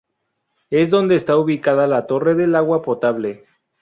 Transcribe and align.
Es 0.71 0.89
donde 0.89 1.13
está 1.13 1.37
ubicada 1.37 1.85
la 1.85 2.07
torre 2.07 2.33
del 2.33 2.55
agua 2.55 2.81
potable. 2.81 3.45